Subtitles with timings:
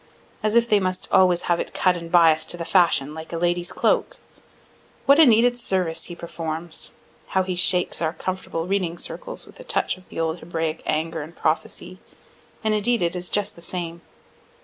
[0.41, 3.37] As if they must always have it cut and bias'd to the fashion, like a
[3.37, 4.17] lady's cloak!
[5.05, 6.93] What a needed service he performs!
[7.27, 11.21] How he shakes our comfortable reading circles with a touch of the old Hebraic anger
[11.21, 11.99] and prophecy
[12.63, 14.01] and indeed it is just the same.